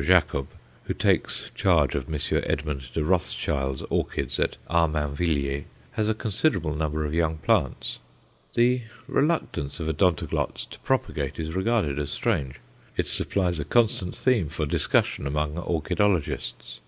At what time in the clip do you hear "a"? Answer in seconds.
6.08-6.14, 13.60-13.64